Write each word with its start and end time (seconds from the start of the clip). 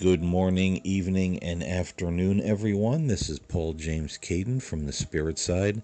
Good 0.00 0.22
morning, 0.22 0.80
evening, 0.82 1.40
and 1.40 1.62
afternoon, 1.62 2.40
everyone. 2.40 3.06
This 3.06 3.28
is 3.28 3.38
Paul 3.38 3.74
James 3.74 4.16
Caiden 4.16 4.62
from 4.62 4.86
the 4.86 4.94
Spirit 4.94 5.38
Side. 5.38 5.82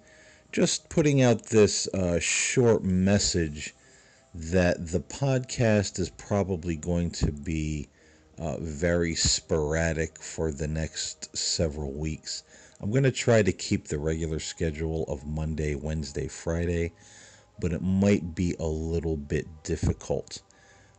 Just 0.50 0.88
putting 0.88 1.20
out 1.20 1.48
this 1.48 1.86
uh, 1.88 2.18
short 2.18 2.82
message 2.82 3.74
that 4.32 4.86
the 4.86 5.00
podcast 5.00 5.98
is 5.98 6.08
probably 6.08 6.76
going 6.76 7.10
to 7.10 7.30
be 7.30 7.90
uh, 8.38 8.56
very 8.58 9.14
sporadic 9.14 10.18
for 10.18 10.50
the 10.50 10.66
next 10.66 11.36
several 11.36 11.92
weeks. 11.92 12.42
I'm 12.80 12.90
going 12.90 13.02
to 13.02 13.12
try 13.12 13.42
to 13.42 13.52
keep 13.52 13.88
the 13.88 13.98
regular 13.98 14.38
schedule 14.38 15.04
of 15.08 15.26
Monday, 15.26 15.74
Wednesday, 15.74 16.28
Friday, 16.28 16.92
but 17.60 17.74
it 17.74 17.82
might 17.82 18.34
be 18.34 18.56
a 18.58 18.66
little 18.66 19.18
bit 19.18 19.46
difficult. 19.62 20.40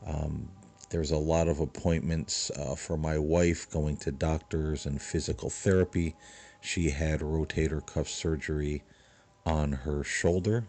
Um, 0.06 0.50
there's 0.90 1.12
a 1.12 1.18
lot 1.18 1.48
of 1.48 1.60
appointments 1.60 2.50
uh, 2.52 2.76
for 2.76 2.98
my 2.98 3.18
wife 3.18 3.70
going 3.70 3.98
to 3.98 4.12
doctors 4.12 4.86
and 4.86 5.02
physical 5.02 5.50
therapy. 5.50 6.16
She 6.62 6.90
had 6.90 7.20
rotator 7.20 7.86
cuff 7.86 8.08
surgery 8.08 8.84
on 9.46 9.72
her 9.72 10.04
shoulder. 10.04 10.68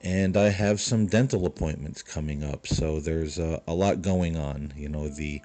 And 0.00 0.36
I 0.36 0.50
have 0.50 0.80
some 0.80 1.06
dental 1.06 1.46
appointments 1.46 2.02
coming 2.02 2.44
up. 2.44 2.66
So 2.66 3.00
there's 3.00 3.38
a, 3.38 3.62
a 3.66 3.74
lot 3.74 4.02
going 4.02 4.36
on. 4.36 4.72
You 4.76 4.88
know, 4.88 5.08
the 5.08 5.40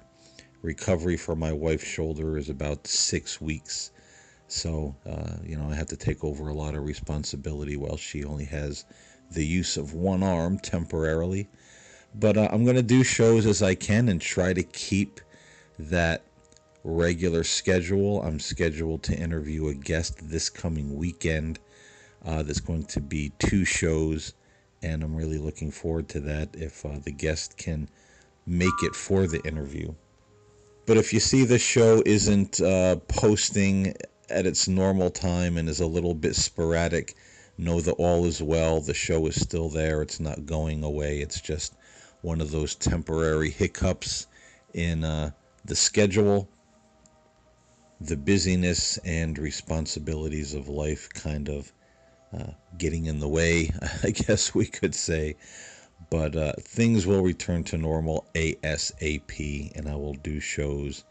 recovery 0.62 1.16
for 1.16 1.34
my 1.34 1.52
wife's 1.52 1.86
shoulder 1.86 2.36
is 2.36 2.50
about 2.50 2.86
six 2.86 3.40
weeks. 3.40 3.90
So, 4.48 4.94
uh, 5.06 5.36
you 5.44 5.56
know, 5.56 5.70
I 5.70 5.74
have 5.74 5.86
to 5.88 5.96
take 5.96 6.22
over 6.24 6.48
a 6.48 6.54
lot 6.54 6.74
of 6.74 6.84
responsibility 6.84 7.76
while 7.76 7.96
she 7.96 8.24
only 8.24 8.44
has 8.46 8.84
the 9.30 9.46
use 9.46 9.76
of 9.76 9.94
one 9.94 10.22
arm 10.22 10.58
temporarily. 10.58 11.48
But 12.14 12.36
uh, 12.36 12.48
I'm 12.50 12.64
going 12.64 12.76
to 12.76 12.82
do 12.82 13.04
shows 13.04 13.46
as 13.46 13.62
I 13.62 13.74
can 13.74 14.08
and 14.08 14.20
try 14.20 14.52
to 14.52 14.62
keep 14.62 15.20
that 15.78 16.22
regular 16.82 17.44
schedule. 17.44 18.22
I'm 18.22 18.40
scheduled 18.40 19.02
to 19.04 19.16
interview 19.16 19.68
a 19.68 19.74
guest 19.74 20.28
this 20.28 20.50
coming 20.50 20.96
weekend. 20.96 21.58
Uh, 22.24 22.42
there's 22.42 22.60
going 22.60 22.84
to 22.84 23.00
be 23.00 23.32
two 23.38 23.64
shows, 23.64 24.34
and 24.82 25.02
I'm 25.02 25.14
really 25.14 25.38
looking 25.38 25.70
forward 25.70 26.08
to 26.10 26.20
that 26.20 26.50
if 26.54 26.84
uh, 26.84 26.98
the 27.02 27.12
guest 27.12 27.56
can 27.56 27.88
make 28.46 28.82
it 28.82 28.94
for 28.94 29.26
the 29.26 29.40
interview. 29.46 29.94
But 30.86 30.96
if 30.96 31.12
you 31.12 31.20
see 31.20 31.44
the 31.44 31.58
show 31.58 32.02
isn't 32.04 32.60
uh, 32.60 32.96
posting 33.06 33.94
at 34.28 34.46
its 34.46 34.66
normal 34.66 35.10
time 35.10 35.56
and 35.56 35.68
is 35.68 35.80
a 35.80 35.86
little 35.86 36.14
bit 36.14 36.34
sporadic, 36.34 37.14
know 37.58 37.80
that 37.80 37.92
all 37.92 38.24
is 38.24 38.42
well. 38.42 38.80
The 38.80 38.94
show 38.94 39.26
is 39.26 39.40
still 39.40 39.68
there. 39.68 40.02
It's 40.02 40.20
not 40.20 40.46
going 40.46 40.82
away. 40.82 41.18
It's 41.20 41.40
just 41.40 41.74
one 42.22 42.40
of 42.40 42.50
those 42.50 42.74
temporary 42.74 43.50
hiccups 43.50 44.26
in 44.74 45.04
uh, 45.04 45.30
the 45.64 45.76
schedule. 45.76 46.48
The 48.00 48.16
busyness 48.16 48.98
and 48.98 49.38
responsibilities 49.38 50.54
of 50.54 50.68
life 50.68 51.08
kind 51.12 51.48
of 51.48 51.72
uh, 52.32 52.52
getting 52.78 53.06
in 53.06 53.18
the 53.18 53.28
way, 53.28 53.70
I 54.02 54.10
guess 54.10 54.54
we 54.54 54.66
could 54.66 54.94
say. 54.94 55.36
But 56.08 56.34
uh, 56.34 56.52
things 56.60 57.06
will 57.06 57.22
return 57.22 57.62
to 57.64 57.76
normal 57.76 58.26
ASAP, 58.34 59.76
and 59.76 59.88
I 59.88 59.94
will 59.96 60.14
do 60.14 60.40
shows 60.40 61.04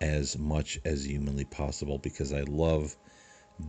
as 0.00 0.36
much 0.36 0.80
as 0.84 1.04
humanly 1.06 1.44
possible 1.44 1.98
because 1.98 2.32
I 2.32 2.42
love 2.42 2.96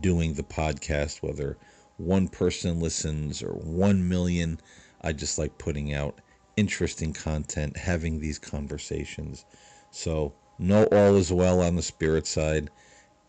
doing 0.00 0.34
the 0.34 0.42
podcast, 0.42 1.22
whether 1.22 1.56
one 1.96 2.28
person 2.28 2.80
listens 2.80 3.42
or 3.42 3.52
one 3.52 4.08
million. 4.08 4.60
I 5.00 5.12
just 5.12 5.38
like 5.38 5.58
putting 5.58 5.94
out 5.94 6.20
interesting 6.56 7.12
content, 7.12 7.76
having 7.76 8.20
these 8.20 8.38
conversations. 8.38 9.44
So, 9.90 10.34
know 10.58 10.84
all 10.84 11.16
is 11.16 11.32
well 11.32 11.60
on 11.60 11.76
the 11.76 11.82
spirit 11.82 12.26
side, 12.26 12.70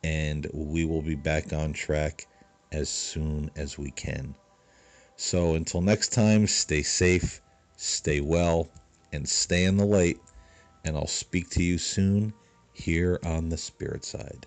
and 0.03 0.47
we 0.53 0.85
will 0.85 1.01
be 1.01 1.15
back 1.15 1.53
on 1.53 1.73
track 1.73 2.27
as 2.71 2.89
soon 2.89 3.51
as 3.55 3.77
we 3.77 3.91
can. 3.91 4.35
So, 5.15 5.55
until 5.55 5.81
next 5.81 6.13
time, 6.13 6.47
stay 6.47 6.83
safe, 6.83 7.41
stay 7.77 8.21
well, 8.21 8.69
and 9.11 9.27
stay 9.27 9.63
in 9.63 9.77
the 9.77 9.85
light. 9.85 10.19
And 10.83 10.95
I'll 10.95 11.07
speak 11.07 11.49
to 11.51 11.63
you 11.63 11.77
soon 11.77 12.33
here 12.73 13.19
on 13.23 13.49
the 13.49 13.57
spirit 13.57 14.05
side. 14.05 14.45